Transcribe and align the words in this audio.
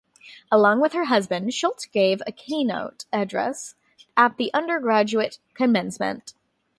Along 0.51 0.79
with 0.81 0.93
her 0.93 1.05
husband, 1.05 1.53
Schultz 1.53 1.85
gave 1.85 2.23
a 2.25 2.31
keynote 2.31 3.05
address 3.13 3.75
at 4.17 4.37
the 4.37 4.51
undergraduate 4.51 5.37
commencement. 5.53 6.33